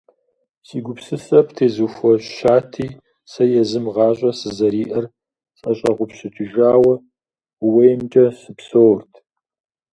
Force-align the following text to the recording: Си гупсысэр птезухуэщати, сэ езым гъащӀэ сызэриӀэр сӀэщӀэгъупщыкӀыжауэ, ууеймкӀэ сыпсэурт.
Си 0.67 0.77
гупсысэр 0.85 1.43
птезухуэщати, 1.47 2.87
сэ 3.31 3.43
езым 3.61 3.85
гъащӀэ 3.93 4.31
сызэриӀэр 4.39 5.05
сӀэщӀэгъупщыкӀыжауэ, 5.59 6.95
ууеймкӀэ 7.65 8.25
сыпсэурт. 8.39 9.11